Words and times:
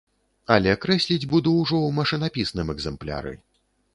Але 0.53 0.71
крэсліць 0.85 1.27
буду 1.33 1.53
ўжо 1.59 1.77
ў 1.77 1.89
машынапісным 1.99 2.73
экзэмпляры. 2.75 3.35